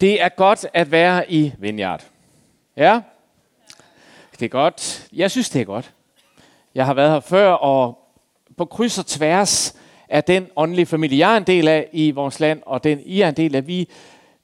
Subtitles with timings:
[0.00, 2.04] Det er godt at være i Vineyard.
[2.76, 3.00] Ja,
[4.38, 5.08] det er godt.
[5.12, 5.92] Jeg synes, det er godt.
[6.74, 7.98] Jeg har været her før, og
[8.56, 9.76] på kryds og tværs
[10.08, 13.20] af den åndelige familie, jeg er en del af i vores land, og den I
[13.20, 13.88] er en del af, vi,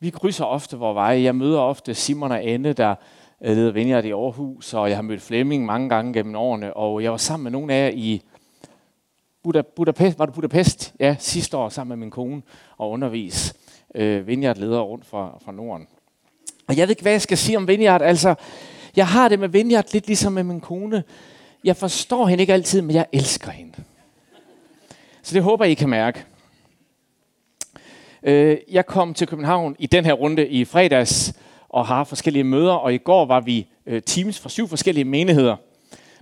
[0.01, 1.23] vi krydser ofte vores veje.
[1.23, 2.95] Jeg møder ofte Simon og Anne, der
[3.41, 7.03] øh, leder Vineyard i Aarhus, og jeg har mødt Flemming mange gange gennem årene, og
[7.03, 8.23] jeg var sammen med nogle af jer i
[9.43, 10.95] Buda, Budapest, var det Budapest?
[11.01, 12.43] Ja, sidste år sammen med min kone
[12.77, 13.55] og undervis
[13.95, 15.87] øh, vineyardledere rundt fra, fra Norden.
[16.67, 18.03] Og jeg ved ikke, hvad jeg skal sige om Vineyard.
[18.03, 18.35] Altså,
[18.97, 21.03] jeg har det med Vineyard lidt ligesom med min kone.
[21.65, 23.73] Jeg forstår hende ikke altid, men jeg elsker hende.
[25.23, 26.25] Så det håber I kan mærke.
[28.23, 31.35] Øh, jeg kom til København i den her runde i fredags
[31.69, 35.57] og har forskellige møder, og i går var vi øh, teams fra syv forskellige menigheder,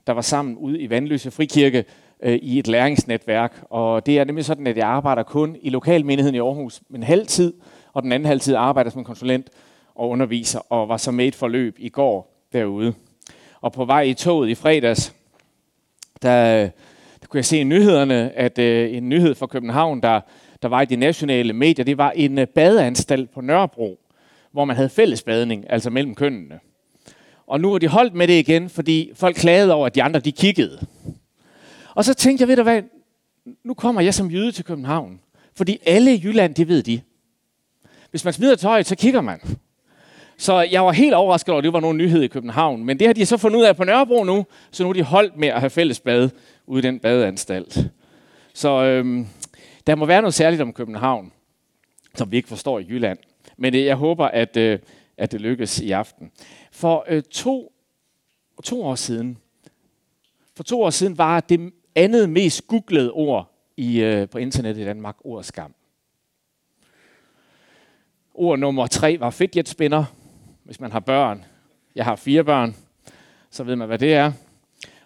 [0.07, 1.85] der var sammen ude i Vandløse Frikirke
[2.23, 3.63] øh, i et læringsnetværk.
[3.71, 7.27] Og det er nemlig sådan, at jeg arbejder kun i lokalmenigheden i Aarhus en halv
[7.27, 7.53] tid,
[7.93, 9.51] og den anden halv tid arbejder som konsulent
[9.95, 12.95] og underviser, og var så med et forløb i går derude.
[13.61, 15.15] Og på vej i toget i fredags,
[16.23, 16.69] der,
[17.20, 20.20] der kunne jeg se i nyhederne, at øh, en nyhed fra København, der,
[20.62, 23.98] der var i de nationale medier, det var en øh, badeanstalt på Nørrebro,
[24.53, 26.61] hvor man havde fælles badning, altså mellem kønnene.
[27.47, 30.20] Og nu er de holdt med det igen, fordi folk klagede over, at de andre
[30.20, 30.87] de kiggede.
[31.99, 32.83] Og så tænkte jeg, ved du hvad,
[33.65, 35.21] nu kommer jeg som jøde til København.
[35.55, 37.01] Fordi alle i Jylland, det ved de.
[38.11, 39.41] Hvis man smider tøjet, så kigger man.
[40.37, 42.85] Så jeg var helt overrasket over, at det var nogen nyhed i København.
[42.85, 45.03] Men det har de så fundet ud af på Nørrebro nu, så nu er de
[45.03, 46.31] holdt med at have fælles bad
[46.67, 47.91] ude i den badeanstalt.
[48.55, 49.27] Så øhm,
[49.87, 51.33] der må være noget særligt om København,
[52.15, 53.19] som vi ikke forstår i Jylland.
[53.57, 54.79] Men øh, jeg håber, at, øh,
[55.17, 56.31] at det lykkes i aften.
[56.73, 57.73] For øh, to,
[58.65, 59.39] to år siden,
[60.57, 64.84] for to år siden var det andet mest googlede ord i, øh, på internettet i
[64.84, 65.75] Danmark ordet skam.
[68.34, 70.06] Ord nummer tre var fidget
[70.64, 71.45] hvis man har børn.
[71.95, 72.77] Jeg har fire børn,
[73.50, 74.33] så ved man, hvad det er.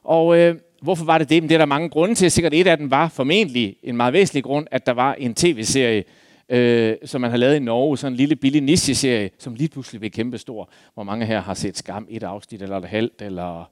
[0.05, 1.43] Og øh, hvorfor var det det?
[1.43, 2.31] Men det er der mange grunde til.
[2.31, 6.05] Sikkert et af dem var formentlig en meget væsentlig grund, at der var en tv-serie,
[6.49, 10.01] øh, som man har lavet i Norge, sådan en lille billig niche-serie, som lige pludselig
[10.01, 13.71] blev kæmpe stor, hvor mange her har set Skam et afsnit, eller et halvt, eller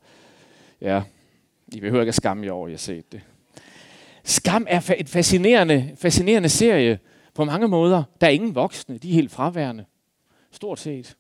[0.80, 1.02] ja,
[1.72, 3.20] i behøver ikke at skamme i år, jeg har set det.
[4.25, 6.98] Skam er et fascinerende, fascinerende serie
[7.34, 8.03] på mange måder.
[8.20, 9.84] Der er ingen voksne, de er helt fraværende.
[10.50, 11.16] Stort set.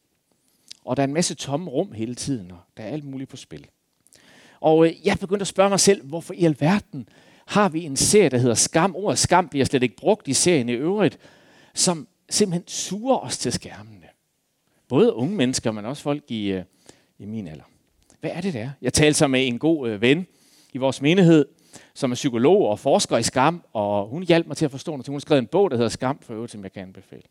[0.84, 3.36] Og der er en masse tomme rum hele tiden, og der er alt muligt på
[3.36, 3.66] spil.
[4.60, 7.08] Og øh, jeg begyndte at spørge mig selv, hvorfor i alverden
[7.46, 8.96] har vi en serie, der hedder Skam.
[8.96, 11.18] Ordet skam bliver slet ikke brugt i serien i øvrigt,
[11.74, 14.06] som simpelthen suger os til skærmene.
[14.88, 16.64] Både unge mennesker, men også folk i, øh,
[17.18, 17.64] i min alder.
[18.20, 18.70] Hvad er det der?
[18.82, 20.26] Jeg talte så med en god øh, ven
[20.72, 21.46] i vores menighed,
[21.94, 25.06] som er psykolog og forsker i skam, og hun hjalp mig til at forstå noget.
[25.06, 27.22] Hun har skrevet en bog, der hedder Skam for øvrigt, som jeg kan anbefale.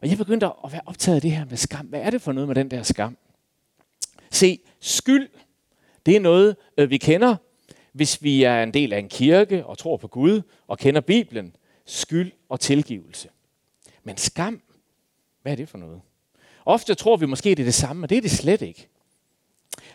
[0.00, 1.86] Og jeg begyndte at være optaget af det her med skam.
[1.86, 3.16] Hvad er det for noget med den der skam?
[4.30, 5.28] Se, skyld,
[6.06, 7.36] det er noget, øh, vi kender,
[7.92, 11.56] hvis vi er en del af en kirke og tror på Gud og kender Bibelen.
[11.86, 13.28] Skyld og tilgivelse.
[14.02, 14.62] Men skam,
[15.42, 16.00] hvad er det for noget?
[16.64, 18.88] Ofte tror vi måske, det er det samme, men det er det slet ikke.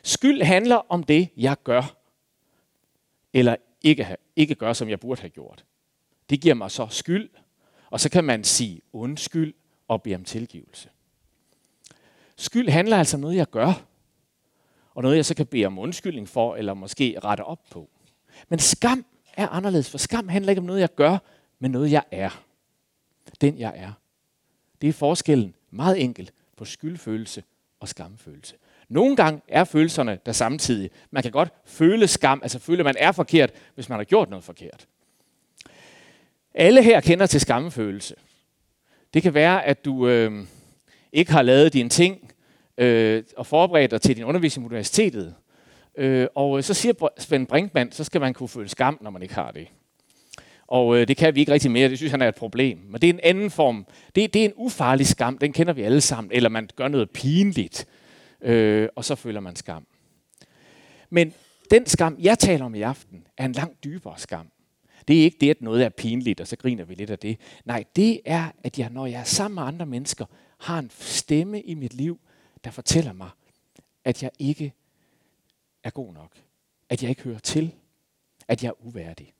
[0.04, 1.99] Skyld handler om det, jeg gør,
[3.34, 5.66] eller ikke, ikke gøre, som jeg burde have gjort.
[6.30, 7.30] Det giver mig så skyld,
[7.90, 9.54] og så kan man sige undskyld
[9.88, 10.90] og bede om tilgivelse.
[12.36, 13.86] Skyld handler altså om noget, jeg gør,
[14.94, 17.90] og noget, jeg så kan bede om undskyldning for, eller måske rette op på.
[18.50, 21.18] Men skam er anderledes, for skam handler ikke om noget, jeg gør,
[21.60, 22.44] men noget, jeg er.
[23.42, 23.92] Den, jeg er.
[24.82, 27.44] Det er forskellen meget enkelt på skyldfølelse
[27.80, 28.56] og skamfølelse.
[28.90, 30.90] Nogle gange er følelserne der samtidig.
[31.12, 34.30] Man kan godt føle skam, altså føle, at man er forkert, hvis man har gjort
[34.30, 34.88] noget forkert.
[36.54, 38.16] Alle her kender til skamfølelse.
[39.14, 40.46] Det kan være, at du øh,
[41.14, 42.32] ikke har lavet dine ting
[42.78, 45.36] øh, og forberedt dig til din undervisning på universitetet.
[45.98, 49.36] Øh, og så siger Svend Brinkmann, så skal man kunne føle skam, når man ikke
[49.36, 49.68] har det.
[50.68, 52.80] Og øh, det kan vi ikke rigtig mere, det synes han er et problem.
[52.88, 53.86] Men det er en anden form.
[54.16, 56.32] Det, det er en ufarlig skam, den kender vi alle sammen.
[56.32, 57.88] Eller man gør noget pinligt,
[58.42, 59.88] øh, og så føler man skam.
[61.10, 61.34] Men
[61.72, 64.52] den skam, jeg taler om i aften, er en langt dybere skam.
[65.08, 67.40] Det er ikke det, at noget er pinligt, og så griner vi lidt af det.
[67.66, 70.26] Nej, det er, at jeg, når jeg er sammen med andre mennesker,
[70.58, 72.20] har en stemme i mit liv,
[72.64, 73.30] der fortæller mig,
[74.04, 74.74] at jeg ikke
[75.84, 76.32] er god nok.
[76.90, 77.76] At jeg ikke hører til.
[78.48, 79.34] At jeg er uværdig.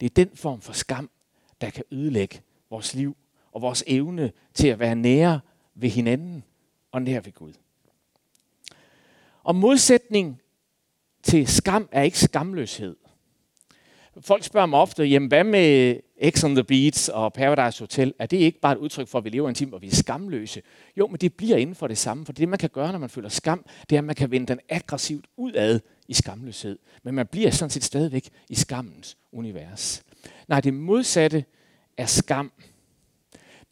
[0.00, 1.10] Det er den form for skam,
[1.60, 2.40] der kan ødelægge
[2.70, 3.16] vores liv
[3.52, 5.40] og vores evne til at være nære
[5.74, 6.44] ved hinanden
[6.94, 7.52] og nær ved Gud.
[9.42, 10.40] Og modsætning
[11.22, 12.96] til skam er ikke skamløshed.
[14.20, 15.96] Folk spørger mig ofte, jamen hvad med
[16.30, 19.24] X on the Beach og Paradise Hotel, er det ikke bare et udtryk for, at
[19.24, 20.62] vi lever i en tid, hvor vi er skamløse?
[20.96, 23.10] Jo, men det bliver inden for det samme, for det man kan gøre, når man
[23.10, 26.78] føler skam, det er, at man kan vende den aggressivt udad i skamløshed.
[27.02, 30.04] Men man bliver sådan set stadigvæk i skammens univers.
[30.48, 31.44] Nej, det modsatte
[31.96, 32.52] er skam.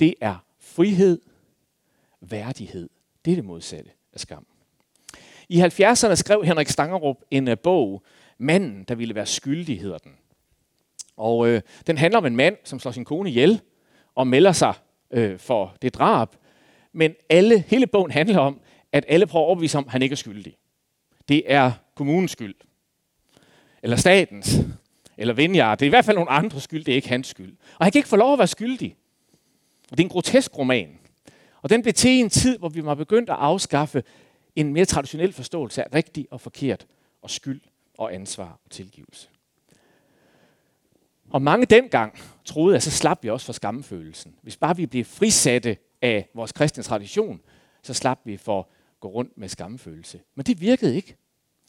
[0.01, 1.21] Det er frihed,
[2.21, 2.89] værdighed.
[3.25, 4.47] Det er det modsatte af skam.
[5.49, 8.03] I 70'erne skrev Henrik Stangerup en uh, bog,
[8.39, 10.13] Manden, der ville være skyldig, hedder den.
[11.17, 13.61] Og øh, den handler om en mand, som slår sin kone ihjel
[14.15, 14.75] og melder sig
[15.11, 16.29] øh, for det drab.
[16.93, 18.61] Men alle, hele bogen handler om,
[18.93, 20.57] at alle prøver at overbevise om, at han ikke er skyldig.
[21.29, 22.55] Det er kommunens skyld.
[23.83, 24.61] Eller statens.
[25.17, 25.79] Eller Vinjard.
[25.79, 27.57] Det er i hvert fald nogle andre skyld, det er ikke hans skyld.
[27.79, 28.97] Og han kan ikke få lov at være skyldig.
[29.91, 30.99] Og det er en grotesk roman.
[31.63, 34.03] Og den blev til i en tid, hvor vi var begyndt at afskaffe
[34.57, 36.87] en mere traditionel forståelse af rigtigt og forkert
[37.23, 37.61] og skyld
[37.99, 39.29] og ansvar og tilgivelse.
[41.31, 44.35] Og mange dengang troede, at så slap vi også for skamfølelsen.
[44.43, 47.41] Hvis bare vi blev frisatte af vores kristne tradition,
[47.83, 48.67] så slap vi for at
[49.01, 50.21] gå rundt med skamfølelse.
[50.35, 51.17] Men det virkede ikke.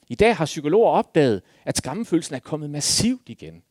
[0.08, 3.64] I dag har psykologer opdaget, at skamfølelsen er kommet massivt igen.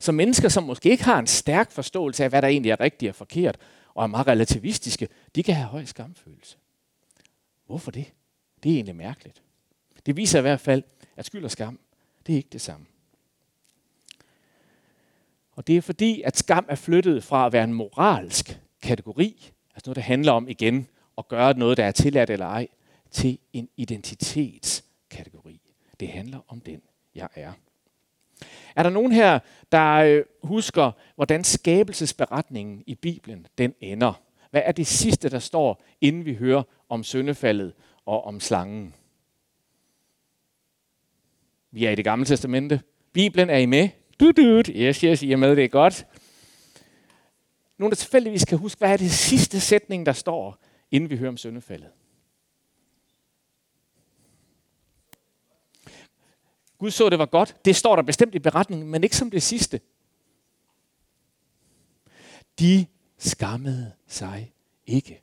[0.00, 3.10] Så mennesker, som måske ikke har en stærk forståelse af, hvad der egentlig er rigtigt
[3.10, 3.58] og forkert,
[3.98, 6.56] og er meget relativistiske, de kan have høj skamfølelse.
[7.66, 8.12] Hvorfor det?
[8.62, 9.42] Det er egentlig mærkeligt.
[10.06, 10.82] Det viser i hvert fald,
[11.16, 11.78] at skyld og skam,
[12.26, 12.86] det er ikke det samme.
[15.52, 19.90] Og det er fordi, at skam er flyttet fra at være en moralsk kategori, altså
[19.90, 22.68] noget, der handler om igen at gøre noget, der er tilladt eller ej,
[23.10, 25.60] til en identitetskategori.
[26.00, 26.82] Det handler om den,
[27.14, 27.52] jeg er.
[28.76, 29.38] Er der nogen her,
[29.72, 34.22] der øh, husker, hvordan skabelsesberetningen i Bibelen den ender?
[34.50, 37.72] Hvad er det sidste, der står, inden vi hører om syndefaldet
[38.06, 38.94] og om slangen?
[41.70, 42.80] Vi er i det gamle testamente.
[43.12, 43.88] Bibelen er I med?
[44.20, 46.06] Du, du, yes, yes, I er med, det er godt.
[47.78, 51.30] Nogen, der tilfældigvis kan huske, hvad er det sidste sætning, der står, inden vi hører
[51.30, 51.88] om syndefaldet?
[56.78, 57.56] Gud så, det var godt.
[57.64, 59.80] Det står der bestemt i beretningen, men ikke som det sidste.
[62.58, 62.86] De
[63.18, 64.52] skammede sig
[64.86, 65.22] ikke.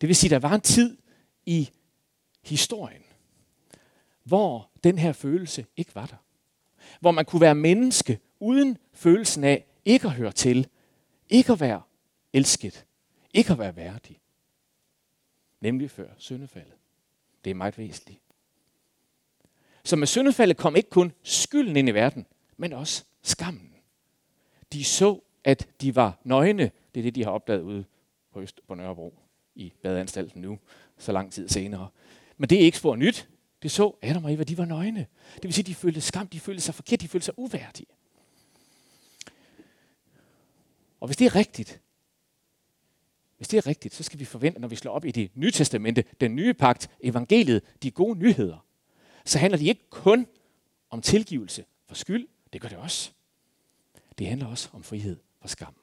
[0.00, 0.98] Det vil sige, der var en tid
[1.46, 1.70] i
[2.42, 3.02] historien,
[4.24, 6.16] hvor den her følelse ikke var der.
[7.00, 10.68] Hvor man kunne være menneske uden følelsen af ikke at høre til,
[11.28, 11.82] ikke at være
[12.32, 12.86] elsket,
[13.34, 14.20] ikke at være værdig.
[15.60, 16.74] Nemlig før syndefaldet.
[17.44, 18.20] Det er meget væsentligt.
[19.90, 22.26] Så med syndefaldet kom ikke kun skylden ind i verden,
[22.56, 23.74] men også skammen.
[24.72, 26.70] De så, at de var nøgne.
[26.94, 27.84] Det er det, de har opdaget ude
[28.32, 29.14] på, Øst, på Nørrebro
[29.54, 30.58] i badeanstalten nu,
[30.98, 31.88] så lang tid senere.
[32.36, 33.28] Men det er ikke spor nyt.
[33.62, 35.06] Det så Adam og Eva, de var nøgne.
[35.34, 37.86] Det vil sige, de følte skam, de følte sig forkert, de følte sig uværdige.
[41.00, 41.80] Og hvis det er rigtigt,
[43.36, 45.50] hvis det er rigtigt, så skal vi forvente, når vi slår op i det nye
[45.50, 48.66] testamente, den nye pagt, evangeliet, de gode nyheder,
[49.24, 50.26] så handler det ikke kun
[50.90, 53.10] om tilgivelse for skyld, det gør det også.
[54.18, 55.74] Det handler også om frihed for skam.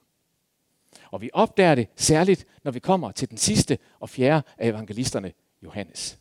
[1.11, 5.33] Og vi opdager det særligt, når vi kommer til den sidste og fjerde af evangelisterne,
[5.61, 6.19] Johannes.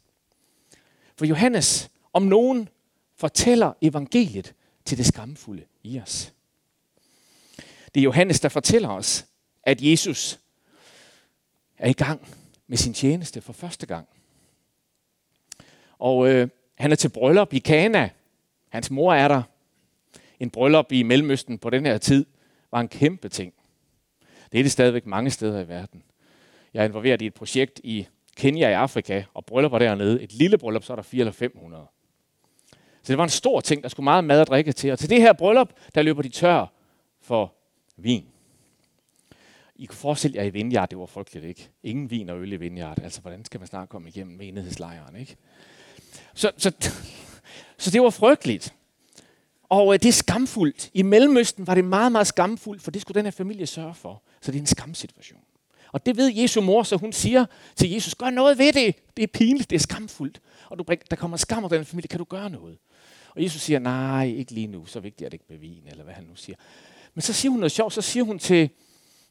[1.16, 2.68] For Johannes, om nogen,
[3.16, 4.54] fortæller evangeliet
[4.84, 6.32] til det skamfulde i os.
[7.94, 9.26] Det er Johannes, der fortæller os,
[9.62, 10.40] at Jesus
[11.78, 12.28] er i gang
[12.66, 14.08] med sin tjeneste for første gang.
[15.98, 18.10] Og øh, han er til bryllup i Kana.
[18.68, 19.42] Hans mor er der.
[20.40, 22.26] En bryllup i Mellemøsten på den her tid
[22.70, 23.52] var en kæmpe ting.
[24.52, 26.02] Det er det stadigvæk mange steder i verden.
[26.74, 28.06] Jeg er involveret i et projekt i
[28.36, 30.22] Kenya i Afrika, og bryllupper dernede.
[30.22, 31.86] Et lille bryllup, så er der 400 eller 500.
[33.02, 34.92] Så det var en stor ting, der skulle meget mad og drikke til.
[34.92, 36.66] Og til det her bryllup, der løber de tør
[37.20, 37.54] for
[37.96, 38.24] vin.
[39.76, 41.68] I kunne forestille jer i Vineyard, det var frygteligt, ikke?
[41.82, 43.02] Ingen vin og øl i Vineyard.
[43.02, 45.36] Altså, hvordan skal man snart komme igennem menighedslejren, ikke?
[46.34, 46.72] Så, så,
[47.78, 48.74] så det var frygteligt.
[49.68, 50.90] Og øh, det er skamfuldt.
[50.94, 54.22] I Mellemøsten var det meget, meget skamfuldt, for det skulle den her familie sørge for.
[54.40, 55.40] Så det er en skamsituation.
[55.92, 57.46] Og det ved Jesu mor, så hun siger
[57.76, 58.96] til Jesus, gør noget ved det.
[59.16, 60.40] Det er pinligt, det er skamfuldt.
[60.68, 62.78] Og du, der kommer skam over den familie, kan du gøre noget?
[63.34, 66.04] Og Jesus siger, nej, ikke lige nu, så vigtigt er det ikke med vin, eller
[66.04, 66.56] hvad han nu siger.
[67.14, 68.70] Men så siger hun noget sjovt, så siger hun til,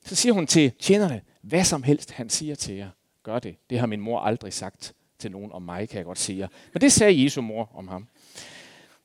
[0.06, 2.90] så siger hun til tjenerne, hvad som helst han siger til jer,
[3.24, 3.56] gør det.
[3.70, 6.50] Det har min mor aldrig sagt til nogen om mig, kan jeg godt sige.
[6.74, 8.08] Men det sagde Jesu mor om ham.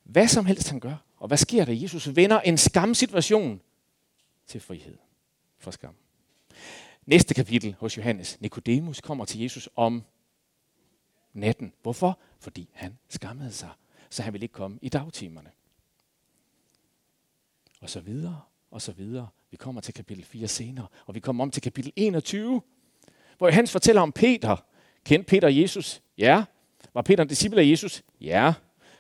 [0.02, 0.97] Hvad som helst han gør.
[1.17, 1.73] Og hvad sker der?
[1.73, 3.61] Jesus vender en skamsituation
[4.47, 4.99] til frihed
[5.59, 5.95] for skam.
[7.07, 8.40] Næste kapitel hos Johannes.
[8.40, 10.02] Nikodemus kommer til Jesus om
[11.33, 11.73] natten.
[11.83, 12.19] Hvorfor?
[12.38, 13.71] Fordi han skammede sig.
[14.11, 15.50] Så han ville ikke komme i dagtimerne.
[17.81, 18.40] Og så videre,
[18.71, 19.29] og så videre.
[19.50, 22.62] Vi kommer til kapitel 4 senere, og vi kommer om til kapitel 21,
[23.38, 24.57] hvor Johannes fortæller om Peter.
[25.04, 26.02] Kendte Peter Jesus?
[26.19, 26.45] Ja.
[26.95, 28.02] Var Peter en disciple af Jesus?
[28.21, 28.52] Ja.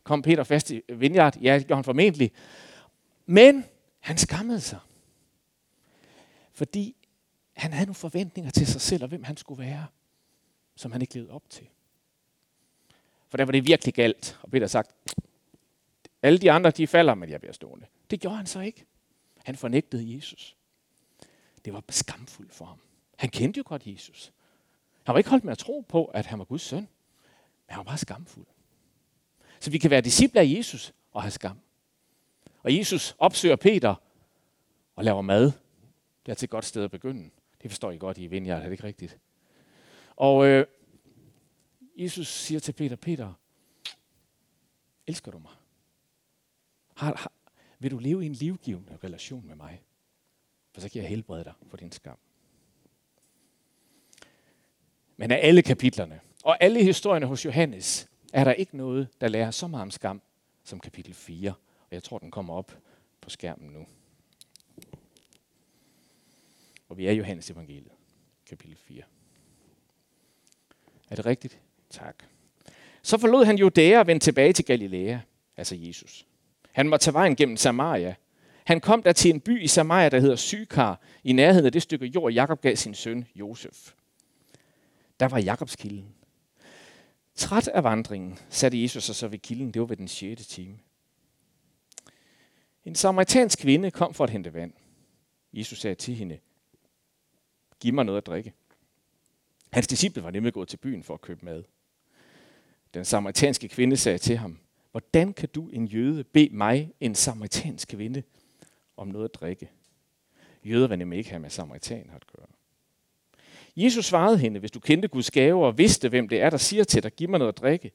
[0.02, 1.36] Kom Peter fast i Vineyard?
[1.36, 2.32] Ja, det gjorde han formentlig.
[3.26, 3.64] Men
[4.00, 4.78] han skammede sig.
[6.52, 6.96] Fordi
[7.52, 9.86] han havde nogle forventninger til sig selv, og hvem han skulle være,
[10.76, 11.66] som han ikke levede op til.
[13.28, 14.38] For der var det virkelig galt.
[14.42, 14.94] Og Peter sagt,
[16.22, 17.86] alle de andre, de falder, men jeg bliver stående.
[18.10, 18.84] Det gjorde han så ikke.
[19.44, 20.56] Han fornægtede Jesus.
[21.64, 22.78] Det var skamfuldt for ham.
[23.16, 24.32] Han kendte jo godt Jesus.
[25.04, 26.80] Han var ikke holdt med at tro på, at han var Guds søn.
[26.80, 26.88] Men
[27.68, 28.46] han var bare skamfuld.
[29.60, 31.60] Så vi kan være disciple af Jesus og have skam.
[32.62, 33.94] Og Jesus opsøger Peter
[34.96, 35.52] og laver mad.
[36.26, 37.30] Det er til et godt sted at begynde.
[37.62, 39.18] Det forstår I godt i Vineyard, er det ikke rigtigt?
[40.16, 40.66] Og øh,
[41.96, 43.32] Jesus siger til Peter, Peter,
[45.06, 45.52] elsker du mig?
[46.96, 47.32] Har, har,
[47.78, 49.82] vil du leve i en livgivende relation med mig?
[50.72, 52.18] For så kan jeg helbrede dig for din skam.
[55.20, 59.50] Men af alle kapitlerne og alle historierne hos Johannes, er der ikke noget, der lærer
[59.50, 60.22] så meget om skam
[60.64, 61.50] som kapitel 4.
[61.80, 62.76] Og jeg tror, den kommer op
[63.20, 63.86] på skærmen nu.
[66.88, 67.92] Og vi er Johannes evangeliet,
[68.48, 69.02] kapitel 4.
[71.10, 71.58] Er det rigtigt?
[71.90, 72.24] Tak.
[73.02, 75.18] Så forlod han Judæa og vendte tilbage til Galilea,
[75.56, 76.26] altså Jesus.
[76.72, 78.14] Han måtte tage vejen gennem Samaria.
[78.64, 81.82] Han kom der til en by i Samaria, der hedder Sykar, i nærheden af det
[81.82, 83.92] stykke jord, Jakob gav sin søn Josef.
[85.20, 86.14] Der var Jakobskilden.
[87.34, 89.70] Træt af vandringen satte Jesus sig så ved kilden.
[89.74, 90.46] Det var ved den 6.
[90.46, 90.78] time.
[92.84, 94.72] En samaritansk kvinde kom for at hente vand.
[95.52, 96.38] Jesus sagde til hende,
[97.80, 98.52] giv mig noget at drikke.
[99.72, 101.64] Hans disciple var nemlig gået til byen for at købe mad.
[102.94, 104.58] Den samaritanske kvinde sagde til ham,
[104.90, 108.22] hvordan kan du, en jøde, bede mig, en samaritansk kvinde,
[108.96, 109.70] om noget at drikke?
[110.64, 112.46] Jøder vil nemlig ikke have med samaritan at gøre.
[113.84, 116.84] Jesus svarede hende, hvis du kendte Guds gave og vidste, hvem det er, der siger
[116.84, 117.90] til dig, giv mig noget at drikke,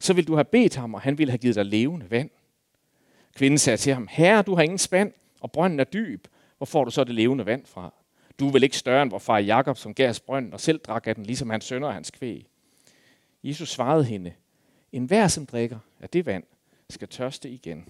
[0.00, 2.30] så vil du have bedt ham, og han ville have givet dig levende vand.
[3.34, 6.26] Kvinden sagde til ham, herre, du har ingen spand, og brønden er dyb.
[6.56, 7.94] Hvor får du så det levende vand fra?
[8.40, 10.78] Du er vel ikke større end vor far Jakob, som gav os brønden og selv
[10.78, 12.46] drak af den, ligesom hans sønner og hans kvæg.
[13.44, 14.32] Jesus svarede hende,
[14.92, 16.44] en hver, som drikker af det vand,
[16.90, 17.84] skal tørste igen.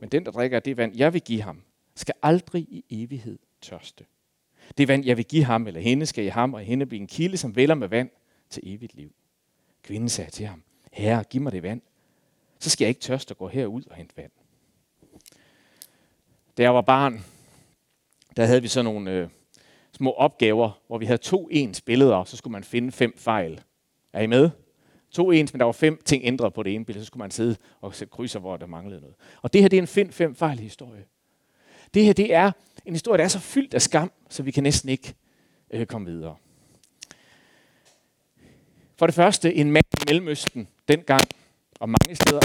[0.00, 1.62] Men den, der drikker af det vand, jeg vil give ham,
[1.94, 4.04] skal aldrig i evighed tørste.
[4.78, 7.00] Det vand, jeg vil give ham eller hende, skal i ham og i hende blive
[7.00, 8.10] en kilde, som vælger med vand
[8.50, 9.12] til evigt liv.
[9.82, 11.80] Kvinden sagde til ham, herre, giv mig det vand.
[12.58, 14.30] Så skal jeg ikke tørste at gå herud og hente vand.
[16.56, 17.24] Da jeg var barn,
[18.36, 19.28] der havde vi sådan nogle øh,
[19.92, 23.60] små opgaver, hvor vi havde to ens billeder, så skulle man finde fem fejl.
[24.12, 24.50] Er I med?
[25.10, 27.30] To ens, men der var fem ting ændret på det ene billede, så skulle man
[27.30, 29.16] sidde og sætte krydser, hvor der manglede noget.
[29.42, 31.04] Og det her, det er en find fem fejl historie.
[31.94, 32.52] Det her, det er
[32.86, 35.14] en historie, der er så fyldt af skam, så vi kan næsten ikke
[35.70, 36.36] øh, komme videre.
[38.98, 41.22] For det første, en mand i Mellemøsten dengang,
[41.80, 42.40] og mange steder,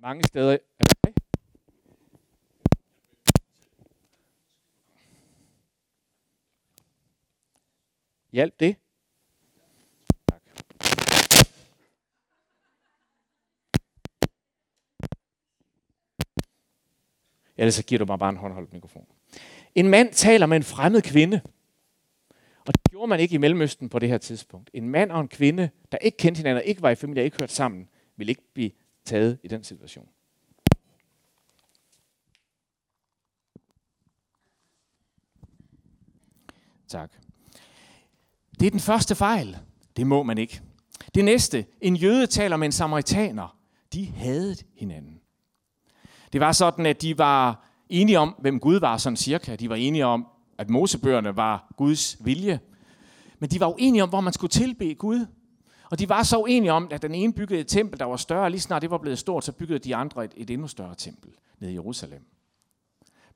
[0.00, 1.14] mange steder, er det
[8.32, 8.76] Hjælp det?
[10.28, 10.42] Tak.
[17.56, 19.06] Ellers så giver du mig bare en håndholdt mikrofon.
[19.74, 21.40] En mand taler med en fremmed kvinde.
[22.66, 24.70] Og det gjorde man ikke i Mellemøsten på det her tidspunkt.
[24.72, 27.52] En mand og en kvinde, der ikke kendte hinanden, ikke var i familie, ikke hørt
[27.52, 28.70] sammen, ville ikke blive
[29.04, 30.08] taget i den situation.
[36.88, 37.12] Tak.
[38.60, 39.58] Det er den første fejl.
[39.96, 40.60] Det må man ikke.
[41.14, 41.66] Det næste.
[41.80, 43.58] En jøde taler med en samaritaner.
[43.92, 45.20] De havde hinanden.
[46.34, 49.56] Det var sådan, at de var enige om, hvem Gud var sådan cirka.
[49.56, 50.26] De var enige om,
[50.58, 52.60] at Mosebøgerne var Guds vilje.
[53.38, 55.26] Men de var uenige om, hvor man skulle tilbe Gud.
[55.90, 58.50] Og de var så uenige om, at den ene byggede et tempel, der var større.
[58.50, 61.30] Lige snart det var blevet stort, så byggede de andre et, et endnu større tempel
[61.58, 62.26] nede i Jerusalem.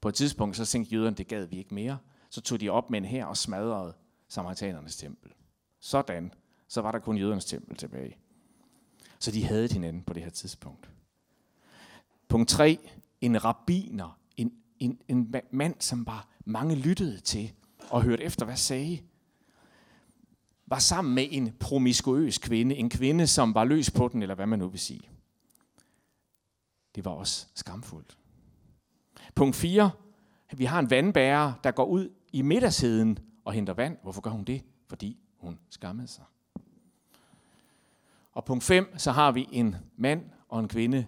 [0.00, 1.98] På et tidspunkt så tænkte jøderne, det gad vi ikke mere.
[2.30, 3.94] Så tog de op med en her og smadrede
[4.28, 5.32] samaritanernes tempel.
[5.80, 6.32] Sådan,
[6.68, 8.16] så var der kun jødernes tempel tilbage.
[9.18, 10.90] Så de havde hinanden på det her tidspunkt.
[12.28, 12.78] Punkt 3.
[13.20, 14.18] En rabiner.
[14.36, 17.52] en, en, en mand, som bare mange lyttede til
[17.90, 19.00] og hørte efter, hvad sagde,
[20.66, 24.46] var sammen med en promiskuøs kvinde, en kvinde, som var løs på den, eller hvad
[24.46, 25.10] man nu vil sige.
[26.94, 28.18] Det var også skamfuldt.
[29.34, 29.90] Punkt 4.
[30.52, 33.96] Vi har en vandbærer, der går ud i middagsheden og henter vand.
[34.02, 34.62] Hvorfor gør hun det?
[34.88, 36.24] Fordi hun skammede sig.
[38.32, 41.06] Og punkt 5, så har vi en mand og en kvinde,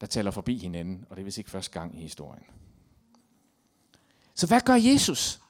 [0.00, 2.44] der taler forbi hinanden, og det er vist ikke første gang i historien.
[4.34, 5.40] Så hvad gør Jesus?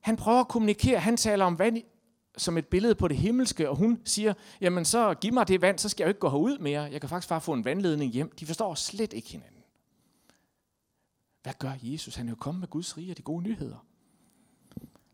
[0.00, 1.00] Han prøver at kommunikere.
[1.00, 1.82] Han taler om vand
[2.36, 5.78] som et billede på det himmelske, og hun siger, jamen så giv mig det vand,
[5.78, 6.82] så skal jeg jo ikke gå herud mere.
[6.82, 8.30] Jeg kan faktisk bare få en vandledning hjem.
[8.30, 9.62] De forstår slet ikke hinanden.
[11.42, 12.14] Hvad gør Jesus?
[12.14, 13.86] Han er jo kommet med Guds rige og de gode nyheder.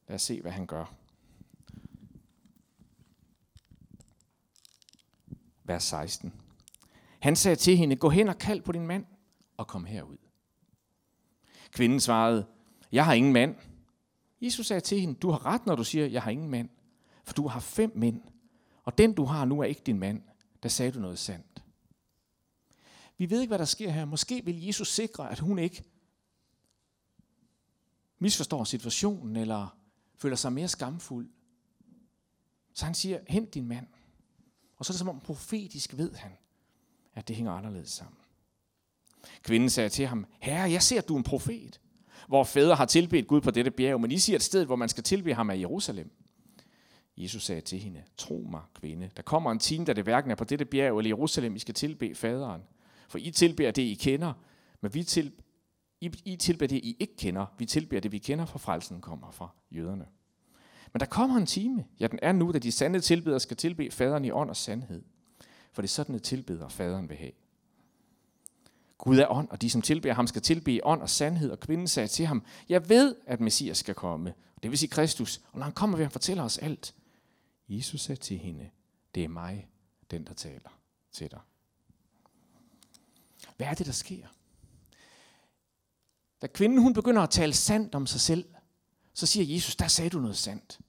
[0.08, 0.94] Lad os se, hvad han gør.
[5.64, 6.45] Vers 16.
[7.26, 9.04] Han sagde til hende, gå hen og kald på din mand,
[9.56, 10.16] og kom herud.
[11.70, 12.46] Kvinden svarede,
[12.92, 13.56] jeg har ingen mand.
[14.40, 16.68] Jesus sagde til hende, du har ret, når du siger, jeg har ingen mand.
[17.24, 18.22] For du har fem mænd,
[18.82, 20.22] og den du har nu er ikke din mand.
[20.62, 21.64] Der sagde du noget sandt.
[23.18, 24.04] Vi ved ikke, hvad der sker her.
[24.04, 25.84] Måske vil Jesus sikre, at hun ikke
[28.18, 29.78] misforstår situationen, eller
[30.16, 31.30] føler sig mere skamfuld.
[32.72, 33.86] Så han siger, hent din mand.
[34.76, 36.32] Og så er det som om profetisk ved han,
[37.16, 38.18] at det hænger anderledes sammen.
[39.42, 41.80] Kvinden sagde til ham, Herre, jeg ser, at du er en profet.
[42.28, 44.88] Hvor fædre har tilbedt Gud på dette bjerg, men I siger, at stedet, hvor man
[44.88, 46.10] skal tilbe ham, er Jerusalem.
[47.16, 50.34] Jesus sagde til hende, tro mig, kvinde, der kommer en time, da det hverken er
[50.34, 52.62] på dette bjerg eller Jerusalem, I skal tilbe faderen.
[53.08, 54.32] For I tilbeder det, I kender,
[54.80, 55.32] men vi til,
[56.00, 57.46] I, I tilbeder det, I ikke kender.
[57.58, 60.06] Vi tilbeder det, vi kender, for frelsen kommer fra jøderne.
[60.92, 63.90] Men der kommer en time, ja den er nu, da de sande tilbedere skal tilbe
[63.90, 65.02] faderen i ånd og sandhed.
[65.76, 67.32] For det er sådan, at tilbeder faderen vil have.
[68.98, 71.50] Gud er ånd, og de, som tilbeder ham, skal tilbe i ånd og sandhed.
[71.50, 74.34] Og kvinden sagde til ham, jeg ved, at Messias skal komme.
[74.62, 75.40] Det vil sige Kristus.
[75.52, 76.94] Og når han kommer, vil han fortælle os alt.
[77.68, 78.70] Jesus sagde til hende,
[79.14, 79.68] det er mig,
[80.10, 80.80] den der taler
[81.12, 81.40] til dig.
[83.56, 84.26] Hvad er det, der sker?
[86.42, 88.44] Da kvinden hun begynder at tale sandt om sig selv,
[89.14, 90.80] så siger Jesus, der sagde du noget sandt.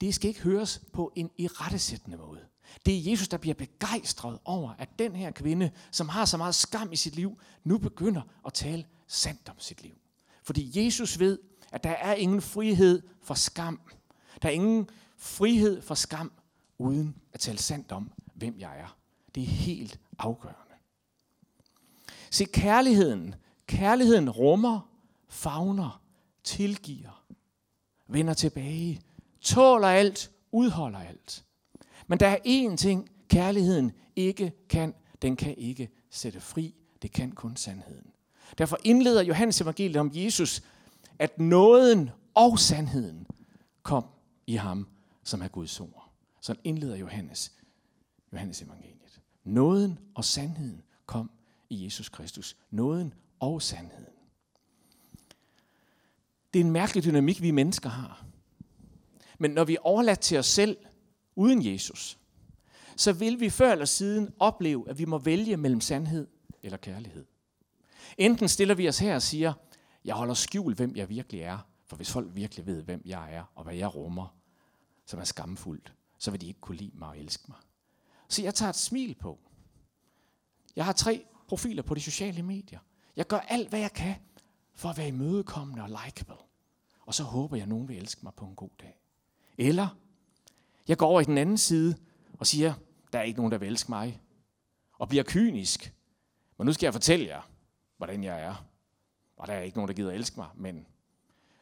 [0.00, 2.46] Det skal ikke høres på en irettesættende måde.
[2.86, 6.54] Det er Jesus, der bliver begejstret over, at den her kvinde, som har så meget
[6.54, 9.94] skam i sit liv, nu begynder at tale sandt om sit liv.
[10.42, 11.38] Fordi Jesus ved,
[11.72, 13.80] at der er ingen frihed for skam.
[14.42, 16.32] Der er ingen frihed for skam,
[16.78, 18.96] uden at tale sandt om, hvem jeg er.
[19.34, 20.60] Det er helt afgørende.
[22.30, 23.34] Se, kærligheden,
[23.66, 24.90] kærligheden rummer,
[25.28, 26.02] fagner,
[26.44, 27.24] tilgiver,
[28.08, 29.00] vender tilbage,
[29.40, 31.45] tåler alt, udholder alt.
[32.06, 34.94] Men der er én ting, kærligheden ikke kan.
[35.22, 36.74] Den kan ikke sætte fri.
[37.02, 38.10] Det kan kun sandheden.
[38.58, 40.62] Derfor indleder Johannes evangeliet om Jesus,
[41.18, 43.26] at nåden og sandheden
[43.82, 44.04] kom
[44.46, 44.88] i ham,
[45.24, 46.12] som er Guds ord.
[46.40, 47.52] Så indleder Johannes,
[48.32, 49.20] Johannes evangeliet.
[49.44, 51.30] Nåden og sandheden kom
[51.70, 52.56] i Jesus Kristus.
[52.70, 54.14] Nåden og sandheden.
[56.54, 58.24] Det er en mærkelig dynamik, vi mennesker har.
[59.38, 60.76] Men når vi er overladt til os selv,
[61.36, 62.18] uden Jesus,
[62.96, 66.26] så vil vi før eller siden opleve, at vi må vælge mellem sandhed
[66.62, 67.26] eller kærlighed.
[68.18, 69.52] Enten stiller vi os her og siger,
[70.04, 73.44] jeg holder skjul, hvem jeg virkelig er, for hvis folk virkelig ved, hvem jeg er
[73.54, 74.36] og hvad jeg rummer,
[75.06, 77.58] som er skamfuldt, så vil de ikke kunne lide mig og elske mig.
[78.28, 79.38] Så jeg tager et smil på.
[80.76, 82.78] Jeg har tre profiler på de sociale medier.
[83.16, 84.14] Jeg gør alt, hvad jeg kan,
[84.74, 86.36] for at være imødekommende og likable.
[87.00, 89.00] Og så håber jeg, at nogen vil elske mig på en god dag.
[89.58, 89.88] Eller
[90.88, 91.96] jeg går over i den anden side
[92.38, 92.74] og siger,
[93.12, 94.20] der er ikke nogen, der vil elske mig.
[94.98, 95.94] Og bliver kynisk.
[96.58, 97.50] Men nu skal jeg fortælle jer,
[97.96, 98.66] hvordan jeg er.
[99.36, 100.48] Og der er ikke nogen, der gider at elske mig.
[100.54, 100.86] Men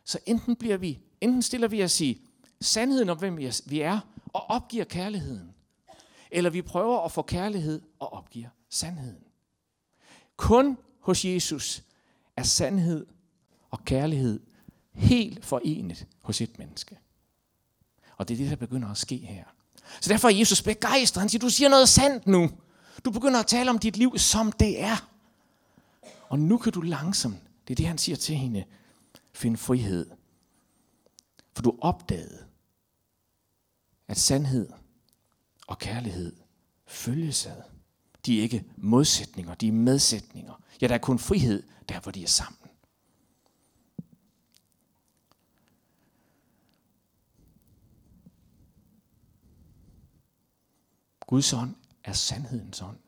[0.04, 2.26] så enten, bliver vi, enten stiller vi os i
[2.60, 4.00] sandheden om, hvem vi er,
[4.32, 5.54] og opgiver kærligheden.
[6.30, 9.24] Eller vi prøver at få kærlighed og opgiver sandheden.
[10.36, 11.82] Kun hos Jesus
[12.36, 13.06] er sandhed
[13.70, 14.40] og kærlighed
[14.92, 16.98] helt forenet hos et menneske.
[18.24, 19.44] Og det er det, der begynder at ske her.
[20.00, 21.20] Så derfor er Jesus begejstret.
[21.20, 22.50] Han siger, du siger noget sandt nu.
[23.04, 25.10] Du begynder at tale om dit liv, som det er.
[26.28, 27.36] Og nu kan du langsomt,
[27.68, 28.64] det er det, han siger til hende,
[29.32, 30.10] finde frihed.
[31.54, 32.44] For du opdagede,
[34.08, 34.68] at sandhed
[35.66, 36.36] og kærlighed
[36.86, 37.62] følges ad.
[38.26, 40.62] De er ikke modsætninger, de er medsætninger.
[40.80, 42.63] Ja, der er kun frihed der, hvor de er sammen.
[51.26, 52.98] Guds ånd er sandhedens ånd.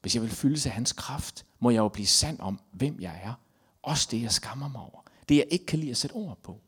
[0.00, 3.20] Hvis jeg vil fyldes af hans kraft, må jeg jo blive sand om, hvem jeg
[3.22, 3.34] er.
[3.82, 5.00] Også det, jeg skammer mig over.
[5.28, 6.60] Det, jeg ikke kan lide at sætte ord på.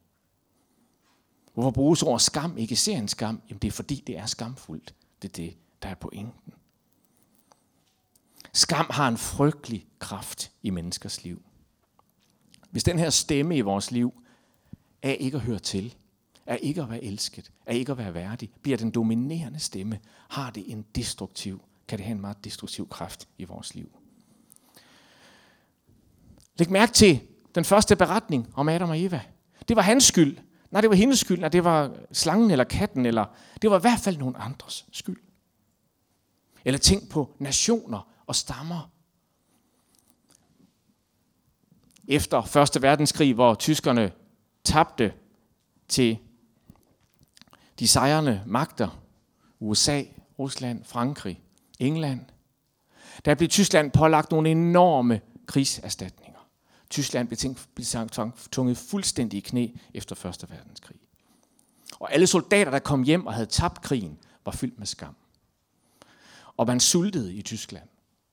[1.54, 3.42] Hvorfor bruges ordet skam ikke ser en skam?
[3.48, 4.94] Jamen det er fordi, det er skamfuldt.
[5.22, 6.52] Det er det, der er pointen.
[8.52, 11.42] Skam har en frygtelig kraft i menneskers liv.
[12.70, 14.22] Hvis den her stemme i vores liv
[15.02, 15.94] er ikke at høre til,
[16.46, 20.50] er ikke at være elsket, er ikke at være værdig, bliver den dominerende stemme, har
[20.50, 23.98] det en destruktiv, kan det have en meget destruktiv kraft i vores liv.
[26.58, 27.20] Læg mærke til
[27.54, 29.20] den første beretning om Adam og Eva.
[29.68, 30.38] Det var hans skyld.
[30.70, 31.38] Nej, det var hendes skyld.
[31.38, 33.06] Nej, det var slangen eller katten.
[33.06, 33.24] Eller
[33.62, 35.20] det var i hvert fald nogen andres skyld.
[36.64, 38.90] Eller tænk på nationer og stammer.
[42.08, 42.82] Efter 1.
[42.82, 44.12] verdenskrig, hvor tyskerne
[44.64, 45.12] tabte
[45.88, 46.18] til
[47.78, 49.02] de sejrende magter,
[49.60, 50.02] USA,
[50.38, 51.40] Rusland, Frankrig,
[51.78, 52.20] England,
[53.24, 56.38] der blev Tyskland pålagt nogle enorme krigserstatninger.
[56.90, 57.84] Tyskland blev
[58.50, 60.50] tvunget fuldstændig i knæ efter 1.
[60.50, 60.98] verdenskrig.
[62.00, 65.14] Og alle soldater, der kom hjem og havde tabt krigen, var fyldt med skam.
[66.56, 67.88] Og man sultede i Tyskland.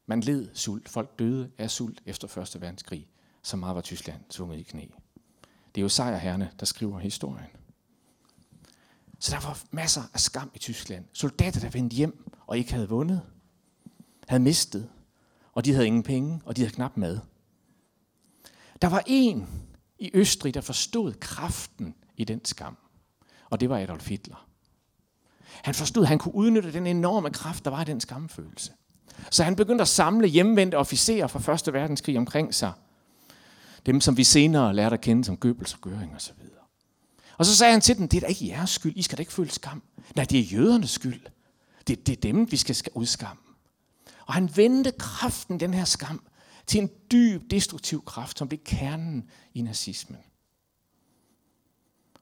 [0.06, 0.90] Man led sult.
[0.90, 2.62] Folk døde af sult efter 1.
[2.62, 3.08] verdenskrig.
[3.42, 4.86] Så meget var Tyskland tvunget i knæ.
[5.76, 7.48] Det er jo sejrherrene, der skriver historien.
[9.26, 11.06] Så der var masser af skam i Tyskland.
[11.14, 13.22] Soldater, der vendte hjem og ikke havde vundet,
[14.28, 14.90] havde mistet,
[15.54, 17.20] og de havde ingen penge, og de havde knap mad.
[18.82, 19.48] Der var en
[20.00, 22.78] i Østrig, der forstod kraften i den skam,
[23.50, 24.48] og det var Adolf Hitler.
[25.64, 28.72] Han forstod, at han kunne udnytte den enorme kraft, der var i den skamfølelse.
[29.32, 32.72] Så han begyndte at samle hjemvendte officerer fra Første Verdenskrig omkring sig.
[33.86, 36.55] Dem, som vi senere lærte at kende som Goebbels og Göring osv.
[37.38, 39.22] Og så sagde han til dem, det er da ikke jeres skyld, I skal da
[39.22, 39.84] ikke føle skam.
[40.16, 41.22] Nej, det er jødernes skyld.
[41.88, 43.42] Det, det er dem, vi skal udskamme.
[44.26, 46.22] Og han vendte kraften, den her skam,
[46.68, 50.20] til en dyb, destruktiv kraft, som blev kernen i nazismen.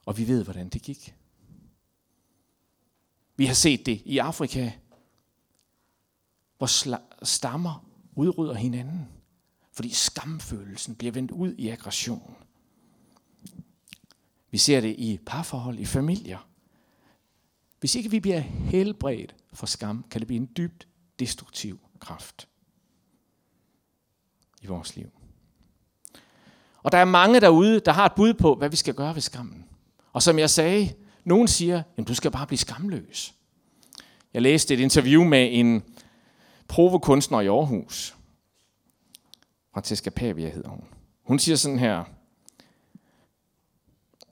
[0.06, 1.14] Og vi ved, hvordan det gik.
[3.36, 4.72] Vi har set det i Afrika,
[6.58, 6.66] hvor
[7.24, 9.08] stammer udrydder hinanden,
[9.72, 12.36] fordi skamfølelsen bliver vendt ud i aggression.
[14.54, 16.48] Vi ser det i parforhold, i familier.
[17.80, 20.88] Hvis ikke vi bliver helbredt for skam, kan det blive en dybt
[21.18, 22.48] destruktiv kraft
[24.62, 25.10] i vores liv.
[26.82, 29.22] Og der er mange derude, der har et bud på, hvad vi skal gøre ved
[29.22, 29.64] skammen.
[30.12, 33.34] Og som jeg sagde, nogen siger, at du skal bare blive skamløs.
[34.34, 35.82] Jeg læste et interview med en
[36.68, 38.16] provokunstner i Aarhus.
[39.72, 40.84] Francesca Pavia hedder hun.
[41.22, 42.04] Hun siger sådan her,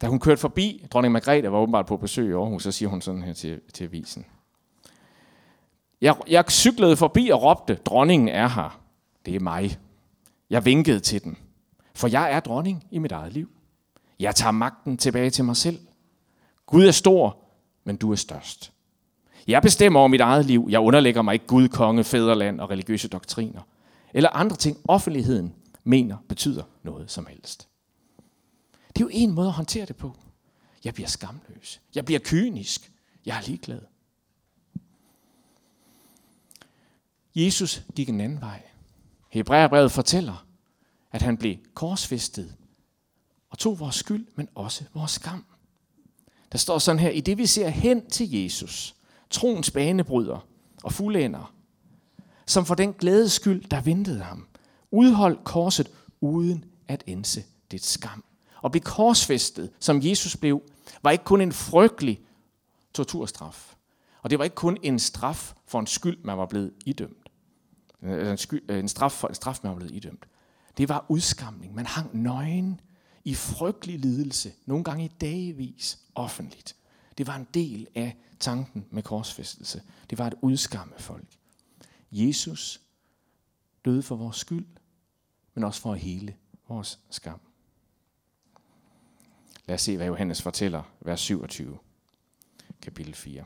[0.03, 3.01] da hun kørte forbi, dronning Margrethe var åbenbart på besøg i Aarhus, så siger hun
[3.01, 4.25] sådan her til, til avisen.
[6.01, 8.81] Jeg, jeg cyklede forbi og råbte, dronningen er her.
[9.27, 9.79] Det er mig.
[10.51, 11.37] Jeg vinkede til den.
[11.95, 13.49] For jeg er dronning i mit eget liv.
[14.21, 15.79] Jeg tager magten tilbage til mig selv.
[16.67, 17.37] Gud er stor,
[17.85, 18.73] men du er størst.
[19.47, 20.67] Jeg bestemmer over mit eget liv.
[20.71, 23.61] Jeg underlægger mig ikke Gud, konge, fædreland og religiøse doktriner.
[24.15, 27.69] Eller andre ting, offentligheden mener betyder noget som helst.
[28.95, 30.17] Det er jo en måde at håndtere det på.
[30.85, 31.81] Jeg bliver skamløs.
[31.95, 32.93] Jeg bliver kynisk.
[33.27, 33.81] Jeg er ligeglad.
[37.35, 38.63] Jesus gik en anden vej.
[39.31, 40.47] Hebræerbrevet fortæller,
[41.13, 42.55] at han blev korsfæstet
[43.51, 45.45] og tog vores skyld, men også vores skam.
[46.53, 48.95] Der står sådan her, i det vi ser hen til Jesus,
[49.31, 50.47] troens banebryder
[50.83, 51.55] og fuldender,
[52.47, 54.47] som for den glædes skyld, der ventede ham,
[54.91, 58.25] udholdt korset uden at ense det skam.
[58.63, 60.63] Og blive korsfæstet, som Jesus blev,
[61.03, 62.21] var ikke kun en frygtelig
[62.95, 63.75] torturstraf.
[64.23, 67.29] Og det var ikke kun en straf for en skyld, man var blevet idømt.
[68.03, 70.27] En, skyld, en straf for en straf, man var blevet idømt.
[70.77, 71.75] Det var udskamning.
[71.75, 72.81] Man hang nøgen
[73.25, 76.77] i frygtelig lidelse, nogle gange i dagevis offentligt.
[77.19, 79.83] Det var en del af tanken med korsfæstelse.
[80.11, 81.39] Det var at udskamme folk.
[82.13, 82.81] Jesus
[83.85, 84.67] døde for vores skyld,
[85.55, 86.35] men også for at hele
[86.69, 87.41] vores skam.
[89.73, 91.79] Lad os se, hvad Johannes fortæller, vers 27,
[92.83, 93.43] kapitel 4.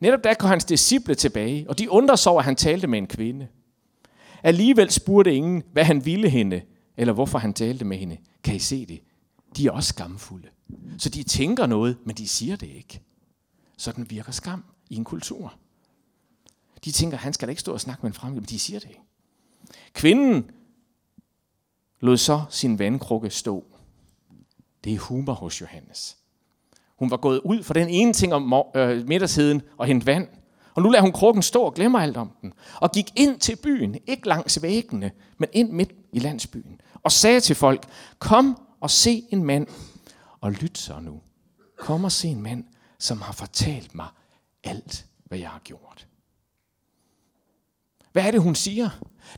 [0.00, 2.98] Netop da går hans disciple tilbage, og de undrer sig over, at han talte med
[2.98, 3.48] en kvinde.
[4.42, 6.62] Alligevel spurgte ingen, hvad han ville hende,
[6.96, 8.18] eller hvorfor han talte med hende.
[8.42, 9.00] Kan I se det?
[9.56, 10.48] De er også skamfulde.
[10.98, 13.00] Så de tænker noget, men de siger det ikke.
[13.76, 15.54] Sådan virker skam i en kultur.
[16.84, 18.80] De tænker, han skal da ikke stå og snakke med en fremmed, men de siger
[18.80, 19.02] det ikke.
[19.92, 20.50] Kvinden
[22.00, 23.64] lod så sin vandkrukke stå.
[24.84, 26.16] Det er humor hos Johannes.
[26.98, 30.28] Hun var gået ud for den ene ting om øh, middagssiden middagsheden og hente vand.
[30.74, 32.52] Og nu lader hun krukken stå og glemmer alt om den.
[32.80, 36.80] Og gik ind til byen, ikke langs væggene, men ind midt i landsbyen.
[37.02, 37.86] Og sagde til folk,
[38.18, 39.66] kom og se en mand.
[40.40, 41.20] Og lyt så nu.
[41.78, 42.64] Kom og se en mand,
[42.98, 44.08] som har fortalt mig
[44.64, 46.06] alt, hvad jeg har gjort.
[48.14, 48.90] Hvad er det, hun siger?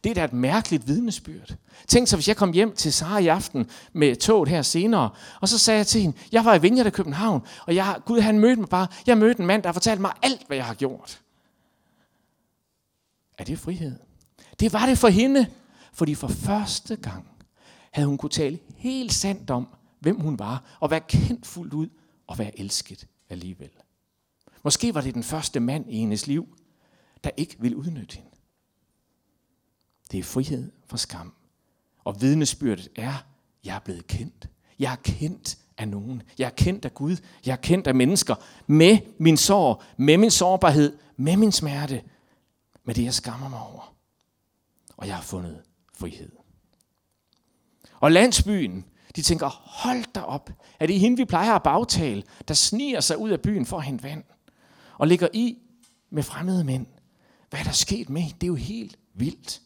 [0.05, 1.57] Det er da et mærkeligt vidnesbyrd.
[1.89, 5.11] Tænk så, hvis jeg kom hjem til Sara i aften med toget her senere,
[5.41, 8.21] og så sagde jeg til hende, jeg var i Vineyard i København, og jeg, Gud
[8.21, 10.75] han mødte mig bare, jeg mødte en mand, der fortalte mig alt, hvad jeg har
[10.75, 11.21] gjort.
[13.39, 13.99] Er det frihed?
[14.61, 15.47] Det var det for hende,
[15.93, 17.27] fordi for første gang
[17.91, 19.69] havde hun kunne tale helt sandt om,
[20.01, 21.89] hvem hun var, og være kendt fuldt ud,
[22.27, 23.71] og være elsket alligevel.
[24.63, 26.47] Måske var det den første mand i hendes liv,
[27.25, 28.36] der ikke ville udnytte hende.
[30.11, 31.33] Det er frihed fra skam.
[32.05, 33.27] Og vidnesbyrdet er,
[33.65, 34.49] jeg er blevet kendt.
[34.79, 36.23] Jeg er kendt af nogen.
[36.39, 37.17] Jeg er kendt af Gud.
[37.47, 38.35] Jeg er kendt af mennesker.
[38.67, 42.03] Med min sorg, med min sårbarhed, med min smerte,
[42.85, 43.95] med det jeg skammer mig over.
[44.97, 45.63] Og jeg har fundet
[45.95, 46.33] frihed.
[48.01, 48.85] Og landsbyen,
[49.17, 53.19] de tænker, hold da op, er det hende, vi plejer at bagtale, der sniger sig
[53.19, 54.25] ud af byen for at hente vand,
[54.99, 55.59] og ligger i
[56.11, 56.87] med fremmede mænd.
[57.51, 59.63] Hvad er der sket med Det er jo helt vildt.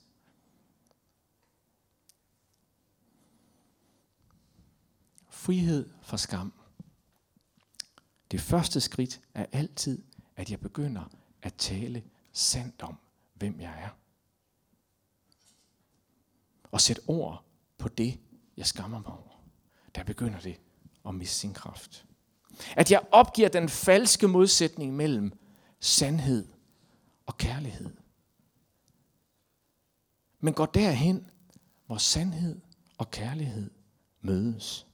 [5.41, 6.53] Frihed fra skam.
[8.31, 10.03] Det første skridt er altid,
[10.37, 11.05] at jeg begynder
[11.43, 12.97] at tale sandt om,
[13.35, 13.89] hvem jeg er.
[16.71, 17.45] Og sætte ord
[17.79, 18.21] på det,
[18.57, 19.45] jeg skammer mig over.
[19.95, 20.61] Der begynder det
[21.07, 22.07] at miste sin kraft.
[22.77, 25.33] At jeg opgiver den falske modsætning mellem
[25.79, 26.49] sandhed
[27.27, 27.91] og kærlighed.
[30.41, 31.31] Men går derhen,
[31.87, 32.61] hvor sandhed
[32.99, 33.71] og kærlighed
[34.21, 34.90] mødes.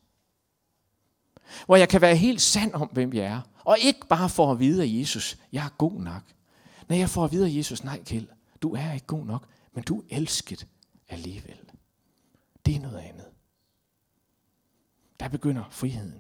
[1.67, 3.41] Hvor jeg kan være helt sand om, hvem jeg er.
[3.65, 6.23] Og ikke bare for at vide af Jesus, jeg er god nok.
[6.89, 8.27] Når jeg får at vide af Jesus, nej Kjeld,
[8.63, 10.67] du er ikke god nok, men du er elsket
[11.09, 11.59] alligevel.
[12.67, 13.27] Det er noget andet.
[15.21, 16.15] Der begynder friheden.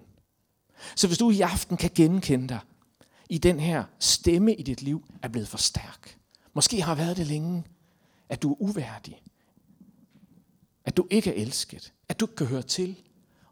[0.96, 2.60] Så hvis du i aften kan genkende dig
[3.30, 6.18] i den her stemme i dit liv, er blevet for stærk.
[6.54, 7.64] Måske har været det længe,
[8.28, 9.22] at du er uværdig.
[10.84, 11.92] At du ikke er elsket.
[12.08, 12.96] At du ikke kan høre til.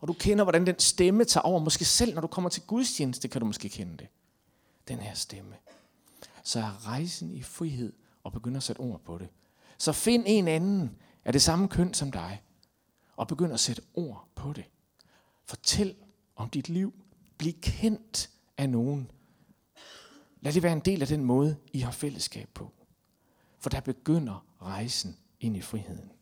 [0.04, 1.60] Og du kender, hvordan den stemme tager over.
[1.60, 4.08] Måske selv, når du kommer til gudstjeneste, kan du måske kende det.
[4.88, 5.54] Den her stemme.
[6.42, 7.92] Så er rejsen i frihed
[8.24, 9.28] og begynder at sætte ord på det.
[9.78, 12.42] Så find en anden af det samme køn som dig.
[13.16, 14.64] Og begynd at sætte ord på det.
[15.44, 15.94] Fortæl
[16.36, 16.94] om dit liv.
[17.38, 19.10] Bliv kendt af nogen.
[20.40, 22.72] Lad det være en del af den måde, I har fællesskab på.
[23.58, 26.13] For der begynder rejsen ind i friheden.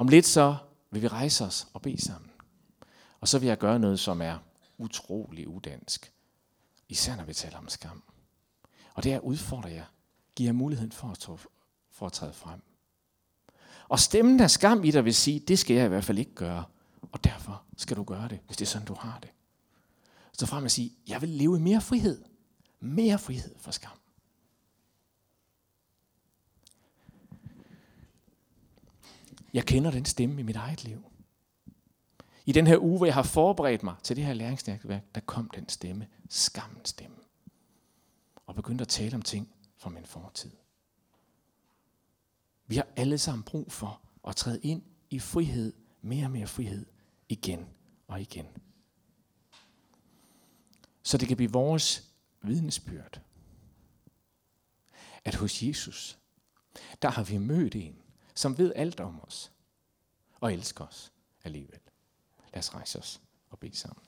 [0.00, 0.56] Om lidt så
[0.90, 2.30] vil vi rejse os og bede sammen.
[3.20, 4.38] Og så vil jeg gøre noget, som er
[4.78, 6.12] utrolig udansk.
[6.88, 8.02] Især når vi taler om skam.
[8.94, 9.84] Og det er at udfordre jer.
[10.36, 11.40] Giv jer muligheden for at,
[11.90, 12.60] for at træde frem.
[13.88, 16.34] Og stemmen af skam i dig vil sige, det skal jeg i hvert fald ikke
[16.34, 16.64] gøre.
[17.12, 19.30] Og derfor skal du gøre det, hvis det er sådan, du har det.
[20.32, 22.24] Så frem at sige, jeg vil leve i mere frihed.
[22.80, 23.99] Mere frihed fra skam.
[29.54, 31.04] Jeg kender den stemme i mit eget liv.
[32.46, 35.50] I den her uge, hvor jeg har forberedt mig til det her læringsnetværk, der kom
[35.54, 37.16] den stemme, skammens stemme.
[38.46, 40.50] Og begyndte at tale om ting fra min fortid.
[42.66, 46.86] Vi har alle sammen brug for at træde ind i frihed, mere og mere frihed,
[47.28, 47.66] igen
[48.06, 48.46] og igen.
[51.02, 53.20] Så det kan blive vores vidnesbyrd,
[55.24, 56.18] at hos Jesus,
[57.02, 57.96] der har vi mødt en,
[58.34, 59.52] som ved alt om os
[60.40, 61.12] og elsker os
[61.44, 61.80] alligevel.
[62.52, 64.04] Lad os rejse os og bede sammen.